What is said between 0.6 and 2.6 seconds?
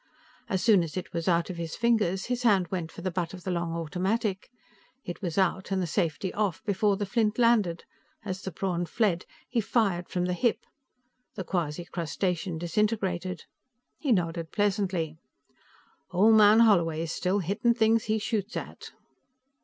soon as it was out of his fingers, his